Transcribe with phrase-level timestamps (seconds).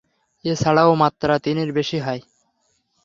[0.45, 2.21] এ ছাড়াও মাত্রা তিনের বেশি হয়।